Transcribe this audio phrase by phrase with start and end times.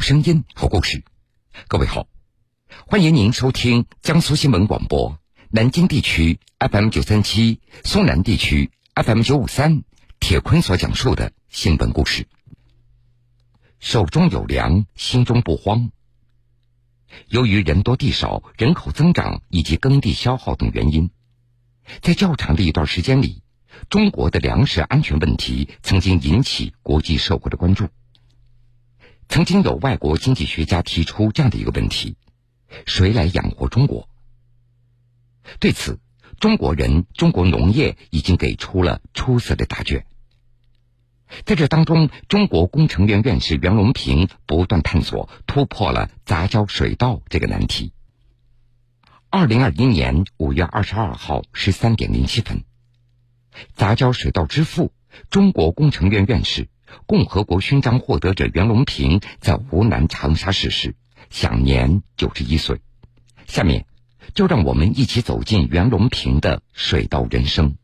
[0.00, 1.04] 声音，和故事。
[1.68, 2.06] 各位好，
[2.86, 5.18] 欢迎您收听江苏新闻广播
[5.50, 9.82] 南京地区 FM 九三七、苏南地区 FM 九五三。
[10.18, 12.26] 铁坤所讲述的新闻故事。
[13.78, 15.90] 手中有粮，心中不慌。
[17.28, 21.10] 由于人多地少、人口增长以及耕地消耗等原因，
[22.02, 23.42] 在较长的一段时间里，
[23.88, 27.88] 中国的粮食安全问题曾经引起国际社会的关注。
[29.30, 32.16] 曾经有外国经济学家提出这样的一个问题：
[32.84, 34.08] 谁来养活中国？
[35.60, 36.00] 对此，
[36.40, 40.04] 中国人、中国农业已经给出了出色的答卷。
[41.44, 47.92] 在这当中，中国工程院院士袁隆平不断探索，突破了杂交水稻这个难题。
[49.28, 52.64] 二零二一年五月二十二号十三点零七分，
[53.76, 54.92] 杂交水稻之父、
[55.30, 56.68] 中国工程院院士。
[57.06, 60.94] 共和国勋章获得者袁隆平在湖南长沙逝世，
[61.30, 62.80] 享年九十一岁。
[63.46, 63.86] 下面，
[64.34, 67.76] 就让我们一起走进袁隆平的水稻人生。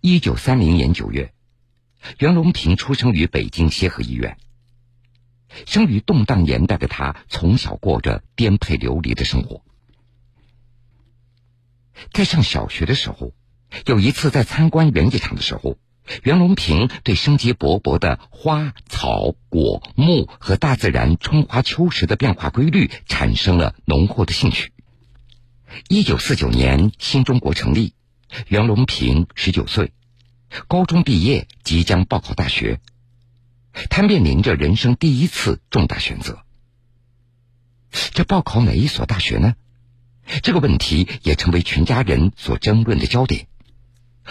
[0.00, 1.32] 一九三零年九月，
[2.18, 4.38] 袁隆平出生于北京协和医院。
[5.66, 9.64] 生于动荡年代的他，从小过着颠沛流离的生活。
[12.12, 13.34] 在上小学的时候。
[13.86, 15.78] 有一次在参观园艺场的时候，
[16.22, 24.72] 袁隆平对生机勃勃的花草果木和大自然春华秋实的变化规律产生了浓厚的兴趣。
[25.88, 27.94] 一九四九年，新中国成立，
[28.48, 29.92] 袁隆平十九岁，
[30.66, 32.80] 高中毕业，即将报考大学，
[33.88, 36.42] 他面临着人生第一次重大选择：
[37.92, 39.54] 这报考哪一所大学呢？
[40.42, 43.46] 这个问题也成为全家人所争论的焦点。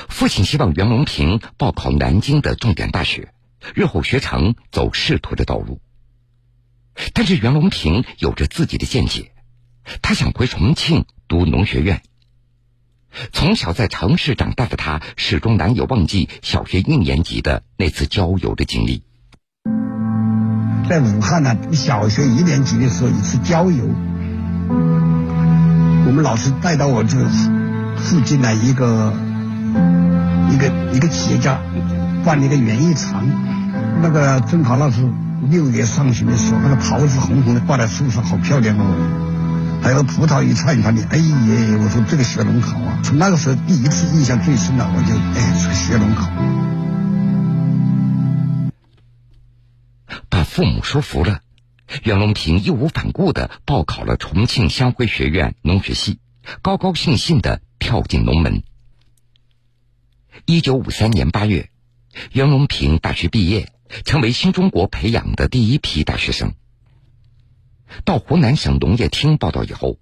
[0.08, 3.34] 父亲希望袁隆平报考南京的重点大学，
[3.76, 5.82] 日后学成走仕途的道路。
[7.14, 9.32] 但是袁隆平有着自己的见解，
[10.02, 12.02] 他想回重庆读农学院。
[13.34, 19.04] 从小在城市长大的他，始终难有忘记小学一年级的那次郊游的经历。
[20.90, 23.86] 在武汉呢，小学一年级的时候一次郊游，
[26.06, 27.18] 我们老师带到我这
[27.98, 29.29] 附近的一个。
[30.52, 31.60] 一个一个企业家
[32.24, 33.26] 办了一个园艺场，
[34.02, 35.08] 那个正好那是
[35.50, 38.86] 六月上旬的时候，那个桃子红红的挂在树上，好漂亮哦。
[39.82, 41.24] 还有葡萄一串一串的，哎呀，
[41.82, 43.00] 我说这个学农好啊！
[43.02, 46.30] 从那个时候第一次印象最深了，我就哎，这个学农好。
[50.28, 51.40] 把父母说服了，
[52.04, 56.20] 袁隆平义无反顾的报考了重庆湘辉学院农学系，
[56.62, 58.64] 高高兴兴的跳进农门。
[60.46, 61.70] 一九五三年八月，
[62.32, 63.72] 袁隆平大学毕业，
[64.06, 66.54] 成为新中国培养的第一批大学生。
[68.06, 69.98] 到湖南省农业厅报道以后，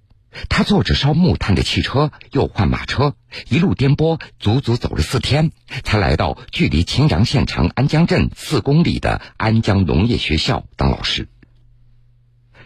[0.50, 3.16] 他坐着烧木炭的汽车，又换马车，
[3.50, 5.52] 一路颠簸，足足走了四天，
[5.84, 11.30] 才来到距离秦阳县城安江镇四公里的安江农业学校当老师。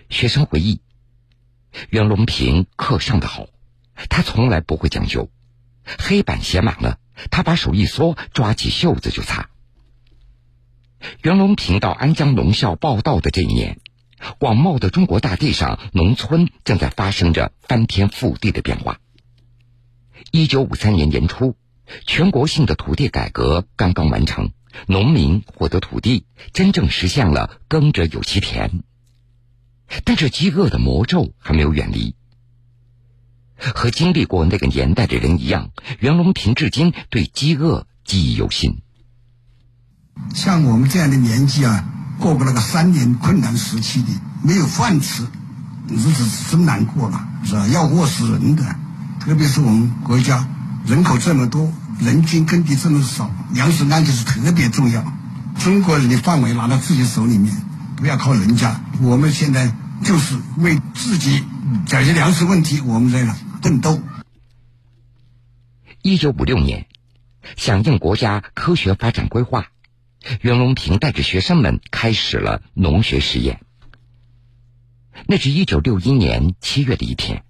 [0.09, 0.81] 学生回忆，
[1.89, 3.47] 袁隆平课上的好，
[4.09, 5.29] 他从来不会讲究，
[5.97, 6.97] 黑板写满了。
[7.29, 9.49] 他把手一缩，抓起袖子就擦。
[11.23, 13.79] 袁隆平到安江农校报道的这一年，
[14.37, 18.99] 广袤的中国大地上，农村正在发生着翻天覆地的变化。
[20.31, 21.55] 一九五三年年初，
[22.05, 24.51] 全国性的土地改革刚刚完成，
[24.85, 28.83] 农民获得土地，真正实现了“耕者有其田”。
[30.05, 32.15] 但是，饥饿的魔咒还没有远离。
[33.75, 38.81] 和经历过那个年代的人一样，袁隆平至今对饥饿记忆犹新。
[40.33, 41.85] 像我们这样的年纪啊，
[42.19, 44.09] 过过那个三年困难时期的，
[44.43, 45.23] 没有饭吃，
[45.87, 47.67] 日子是真难过了，是吧？
[47.67, 48.63] 要饿死人的。
[49.19, 50.47] 特别是我们国家
[50.85, 55.03] 人口这么多，人均耕地这么少，粮食安全是特别重要。
[55.59, 57.55] 中国人的范围拿到自己手里面，
[57.95, 58.81] 不要靠人家。
[59.01, 59.71] 我们现在
[60.03, 61.43] 就是为自己
[61.85, 63.35] 解决粮食问题，我们这个。
[63.61, 64.01] 奋斗。
[66.01, 66.87] 一九五六年，
[67.57, 69.67] 响应国家科学发展规划，
[70.41, 73.61] 袁隆平带着学生们开始了农学实验。
[75.27, 77.43] 那是一九六一年七月的一天，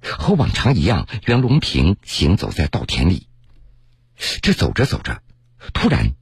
[0.00, 3.26] 和往常一样，袁隆平行走在稻田里。
[4.42, 5.22] 这走着走着，
[5.72, 6.12] 突然，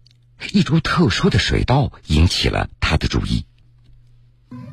[0.53, 3.45] 一株特殊的水稻引起了他的注意。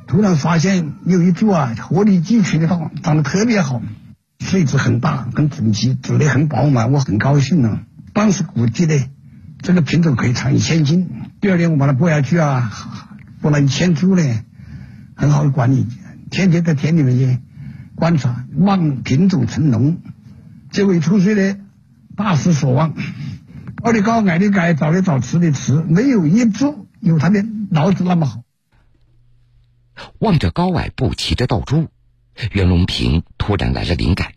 [0.07, 3.81] 突然发现有一株啊，活力俱全的稻，长得特别好。
[4.39, 7.81] 穗子很大，很整齐，籽粒很饱满，我很高兴呢。
[8.13, 8.93] 当时估计呢，
[9.61, 11.09] 这个品种可以产一千斤。
[11.41, 12.71] 第二年我把它播下去啊，
[13.41, 14.23] 播了一千株呢，
[15.15, 15.87] 很好的管理，
[16.29, 17.39] 天天在田里面去
[17.95, 19.97] 观察，望品种成龙。
[20.71, 21.59] 结果一出水呢，
[22.15, 22.93] 大失所望，
[23.83, 28.41] 高的高，矮的矮，早的早，迟的迟，没有一株有它的脑子那么好。
[30.19, 31.87] 望着高矮不齐的稻株，
[32.51, 34.33] 袁隆平突然来了灵感：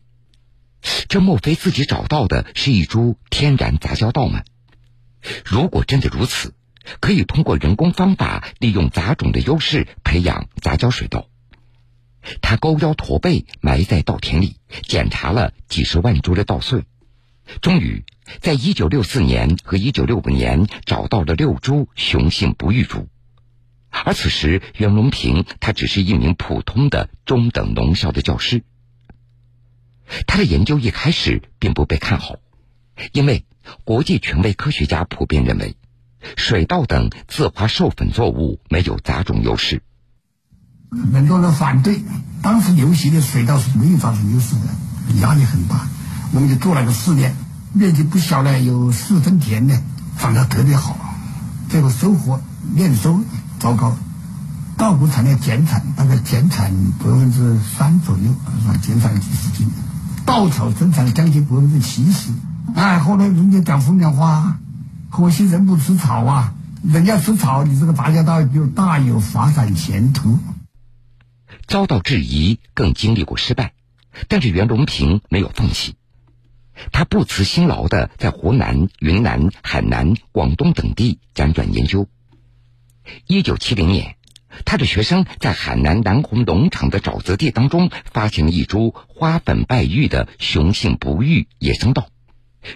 [1.08, 4.43] 这莫非自己找到的是一株天然杂交稻吗？
[5.44, 6.55] 如果真的如此，
[7.00, 11.29] 可以通过人工方法，利用杂种的优势培养杂交水稻。
[12.43, 16.85] 他勾腰驼背，埋在稻田里，检查了几十万株的稻穗，
[17.61, 18.05] 终于
[18.41, 23.08] 在1964年和1965年找到了六株雄性不育株。
[23.90, 28.62] 而此时，袁隆平他只是一名普通的中等农校的教师。
[30.26, 32.37] 他的研究一开始并不被看好，
[33.12, 33.44] 因为
[33.84, 35.76] 国际权威科学家普遍认为，
[36.37, 39.82] 水稻等自花授粉作物没有杂种优势。
[41.12, 42.00] 很多人反对，
[42.43, 45.88] 当时流行的水稻是没有杂种优势的，压力很大。
[46.32, 47.36] 我们就做了个试验，
[47.72, 49.82] 面积不小呢，有四分田呢，
[50.19, 50.96] 长得特别好，
[51.69, 52.40] 这个收获
[52.76, 53.20] 验收。
[53.60, 53.94] 糟糕，
[54.78, 58.76] 稻谷产量减产，大概减产百分之三左右，是吧？
[58.82, 59.70] 减产几十斤。
[60.24, 62.30] 稻草增产了将近百分之七十。
[62.74, 64.58] 哎，后来人家讲风凉话，
[65.10, 66.54] 可惜人不吃草啊！
[66.82, 70.38] 人家吃草，你这个杂交稻就大有发展前途。
[71.66, 73.74] 遭到质疑，更经历过失败，
[74.28, 75.96] 但是袁隆平没有放弃，
[76.92, 82.08] 他不辞辛劳的在湖南、云南、海南、广东等地辗转研究。
[83.26, 84.17] 一九七零年，
[84.64, 92.08] 他的学生在海南南红农场的沼泽地当中发现了一株花粉败育的雄性不育野生稻，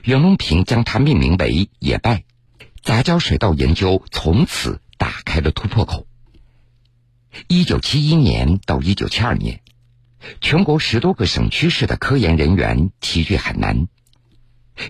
[0.03, 2.25] 袁隆平将它命名为“野败”。
[2.83, 6.07] 杂交水稻研究从此打开了突破口。
[7.49, 9.61] 一九七一年到一九七二年，
[10.41, 13.89] 全国十多个省区市的科研人员齐聚海南，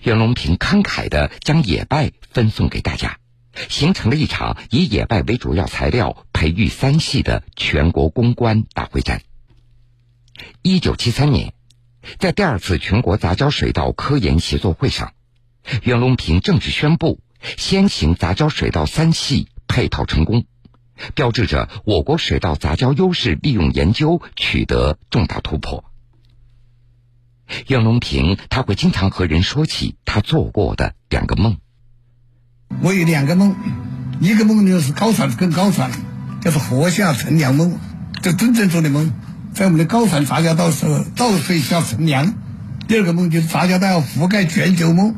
[0.03, 3.19] 袁隆平慷慨的将野败分送给大家。
[3.69, 9.23] 形成了一场以野外为主要材料培育三系的全国攻关大会战。
[10.62, 11.55] 一九七三年，
[12.19, 15.12] 在第二次全国杂交水稻科研协作会上，
[15.83, 17.21] 袁隆平正式宣布
[17.56, 20.45] 先行杂交水稻三系配套成功，
[21.15, 25.85] 标志着我国水稻杂交优势利用研究取得重大突破。
[27.69, 31.59] 袁隆平他会经常和人说起他做过的两个梦。
[32.83, 33.55] 我有两个梦，
[34.21, 35.91] 一个梦就是高产更高产，
[36.43, 37.79] 就是禾下乘凉梦，
[38.23, 39.13] 就真正做的梦，
[39.55, 42.35] 在我们的高产杂交稻时候稻穗下乘凉。
[42.87, 45.15] 第二个梦就是杂交稻要覆盖全球梦，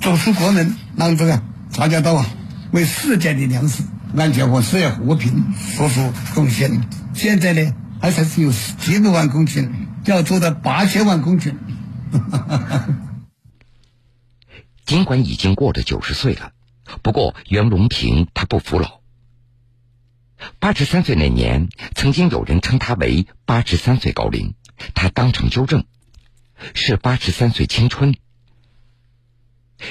[0.00, 2.26] 走出国门，让这个杂交稻啊
[2.70, 3.82] 为世界的粮食
[4.16, 5.44] 安全和世界和平
[5.76, 6.82] 做出贡献。
[7.14, 9.70] 现在呢，还才是有几百万公顷，
[10.04, 11.54] 要做到八千万公顷。
[14.86, 16.52] 尽管已经过了九十岁了。
[17.00, 19.00] 不过，袁隆平他不服老。
[20.58, 24.54] 八十三岁那年，曾经有人称他为“八十三岁高龄”，
[24.94, 25.84] 他当场纠正，
[26.74, 28.14] 是八十三岁青春。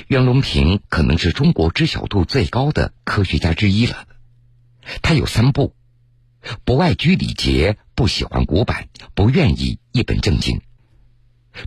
[0.07, 4.07] 袁隆平可能是中国知晓度最高的科学家之一了。
[5.01, 5.73] 他有三不：
[6.65, 10.61] 不爱拘礼节，不喜欢古板，不愿意一本正经。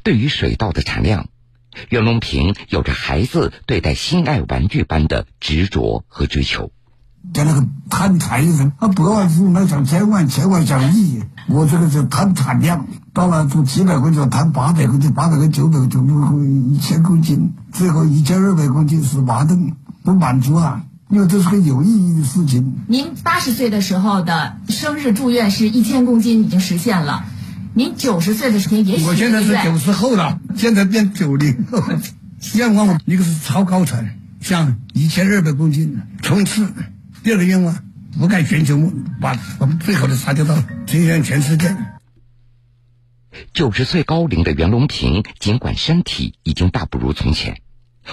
[0.03, 1.29] 对于水稻的产量。
[1.89, 6.71] 袁隆平有着孩子对待心爱玩具般的执着和追求。
[7.33, 12.87] 在那个谈产人，他百万富翁那讲千万，千万讲亿，我这个是谈产量。
[13.15, 19.57] 到了从几百公斤谈八百公斤，八百个九百九百公一千公斤，最后一千二百公斤是麻的，
[20.03, 20.83] 不满足啊！
[21.09, 22.75] 因为这是个有意义的事情。
[22.89, 27.25] 您八十岁的时候的生日祝愿是一千公斤已经实现了。
[27.77, 31.83] 您九十岁的时候也许我现在是九十后了，现在变九零后。
[32.55, 36.67] 愿望一个是超高产，像一千二百公斤冲刺；
[37.25, 37.83] 第二个愿望
[38.21, 41.75] 覆盖全球，把我们最好的杂交稻推向全世界。
[43.53, 47.61] 九十岁高龄的袁隆平，尽管身体已经大不如从前，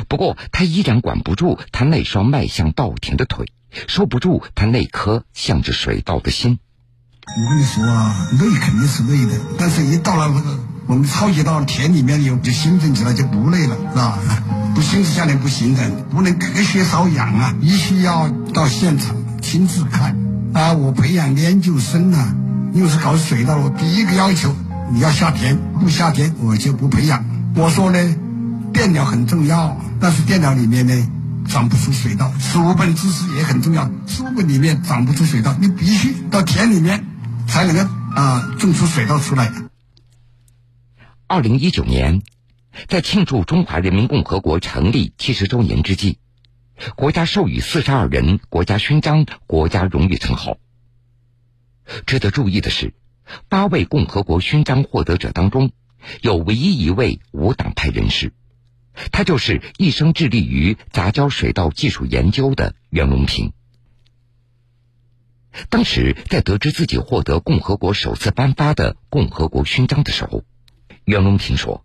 [0.07, 3.51] 不过他依然管不住他那双迈向稻田的腿，
[3.87, 6.57] 收不住他那颗向着水稻的心。
[7.37, 14.19] 我跟你说啊，累肯定是累的，但是一到了那个我们超级到田里面有就兴奋起来就不累了，是吧？
[14.75, 20.15] 不兴奋下来不行的，不能隔靴搔痒啊，必须要到现场亲自看
[20.53, 20.73] 啊！
[20.73, 22.35] 我培养研究生呢，
[22.73, 24.53] 又是搞水稻，我第一个要求
[24.91, 27.23] 你要下田，不下田我就不培养。
[27.55, 28.15] 我说呢，
[28.73, 30.93] 电脑很重要，但是电脑里面呢，
[31.47, 32.29] 长不出水稻。
[32.39, 37.05] 书本知识也很重要，书本里面长不出水稻，你必须到田里面
[37.51, 37.77] 才能
[38.15, 39.51] 啊种出水稻出来。
[41.27, 42.21] 二零一九年，
[42.87, 46.17] 在庆祝中华人民共和国成立七十周年之际，
[46.95, 50.57] 国家授予四十二人国家勋章、国家荣誉称号。
[52.05, 52.93] 值得注意的是，
[53.49, 55.71] 八位共和国勋章获得者当中，
[56.21, 58.31] 有唯一一位无党派人士，
[59.11, 63.51] 他就是一生致力于杂交水稻技术研究的袁隆平。
[65.69, 70.43] 当时在得知自己获得共和国首次颁发的共和国勋章的时候，
[71.05, 71.83] 袁隆平说，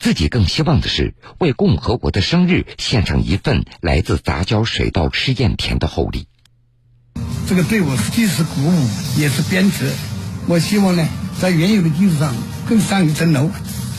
[0.00, 6.26] 自己更希望的是为共和国的生日献上一份来自杂交水稻试验田的厚礼。
[7.48, 8.88] 这个对我既是鼓舞，
[9.18, 9.86] 也是鞭策。
[10.46, 11.08] 我希望呢，
[11.40, 12.34] 在原有的基础上
[12.68, 13.50] 更上一层楼。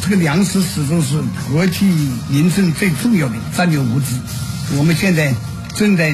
[0.01, 1.85] 这个粮食始终是国计
[2.29, 4.19] 民生最重要的战略物资。
[4.77, 5.33] 我们现在
[5.75, 6.13] 正在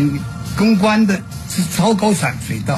[0.57, 1.21] 攻关的
[1.55, 2.77] 是超高产水稻。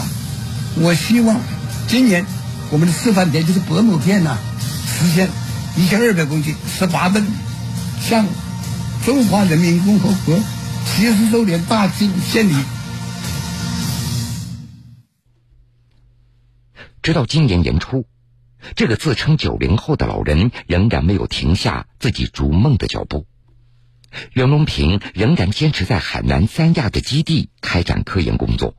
[0.75, 1.39] 我希望
[1.87, 2.23] 今年
[2.69, 4.37] 我们的示范田就是伯母片呐，
[4.85, 5.29] 实现
[5.75, 7.25] 一千二百公斤十八吨，
[7.99, 8.27] 向
[9.03, 10.39] 中华人民共和国
[10.85, 12.53] 七十周年大庆献礼。
[17.01, 18.05] 直到今年年初，
[18.75, 23.25] 这个自称九零后的老人仍然没有停下自己逐梦的脚步。
[24.33, 28.75] 袁隆平仍然坚持在海南三亚的基地开展科研工作。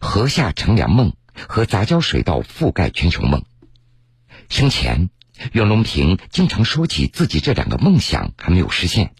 [0.00, 1.14] 河下乘凉梦
[1.48, 3.44] 和杂交水稻覆盖全球梦。
[4.48, 5.10] 生前，
[5.52, 9.14] 袁隆平经常说起自己这两个梦想还没有实现，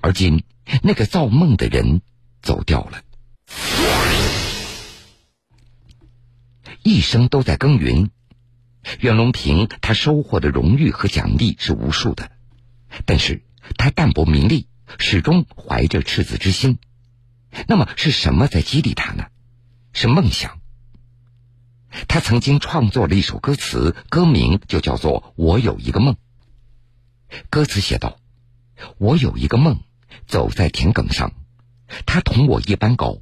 [0.00, 0.44] 而今
[0.82, 2.02] 那个造梦的人
[2.42, 3.02] 走掉了。
[6.82, 8.10] 一生都在耕耘，
[9.00, 12.30] 袁隆平他收获的荣誉和奖励是无数的，
[13.06, 13.42] 但是
[13.76, 14.68] 他淡泊名利，
[14.98, 16.78] 始终怀着赤子之心。
[17.68, 19.26] 那么是什么在激励他呢？
[19.92, 20.60] 是梦想。
[22.08, 26.14] 他曾经创作了一首歌词，歌名就叫做《我有一个梦》。
[27.50, 28.18] 歌词写道
[28.98, 29.80] ：“我有一个梦，
[30.26, 31.32] 走在田埂上，
[32.06, 33.18] 它同我一般高。”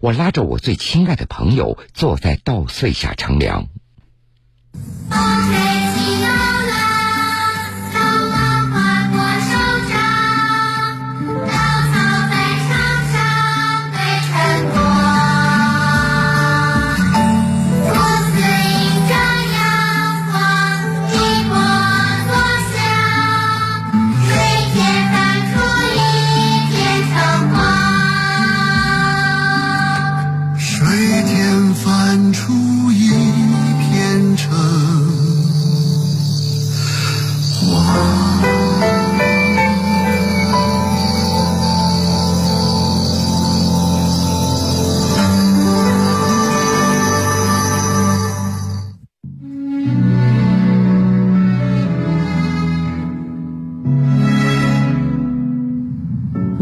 [0.00, 3.68] 我拉着我最亲爱的朋友，坐在稻穗下乘凉。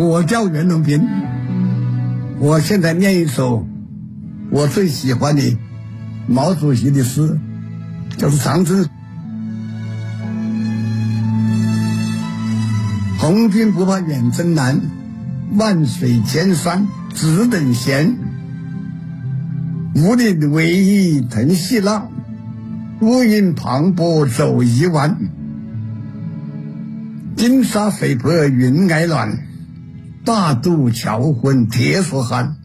[0.03, 1.09] 我叫袁隆平，
[2.41, 3.65] 我现在念一首
[4.51, 5.57] 我最喜欢的
[6.27, 7.39] 毛主席的诗，
[8.17, 8.85] 就是《长征》。
[13.17, 14.81] 红军不怕远征难，
[15.55, 18.17] 万水千山只等闲。
[19.95, 22.11] 五岭逶迤腾细浪，
[23.01, 25.17] 乌云磅礴走一弯。
[27.37, 29.52] 金沙水泊云霭暖。
[30.25, 32.57] 大渡桥昏铁索寒，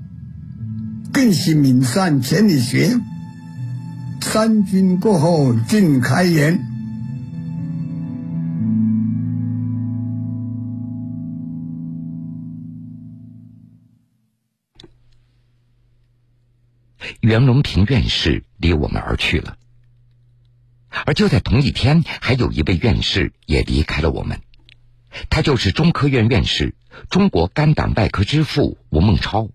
[1.12, 3.00] 更喜岷山千里雪。
[4.22, 6.60] 三军过后尽开颜。
[17.22, 19.58] 袁隆平院士离我们而去了，
[21.08, 24.40] 而就在同一天，还有一位院士也离开了我们。
[25.30, 26.76] 他就是中科院院士、
[27.10, 29.50] 中国肝胆外科之父吴孟超。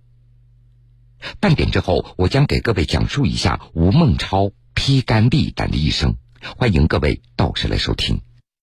[1.38, 6.16] 半点之后，我将给各位讲述一下吴孟超披肝沥胆的一生，
[6.57, 8.21] 欢迎各位到时来收听。